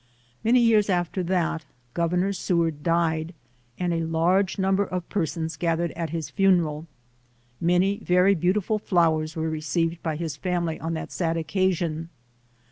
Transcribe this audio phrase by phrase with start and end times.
[0.43, 1.63] Many years after that,
[1.93, 3.35] Governor Seward died,
[3.77, 6.87] and a large number of persons gathered at his funeral.
[7.59, 12.09] Many very beautiful flowers were re ceived by his family on that sad occasion.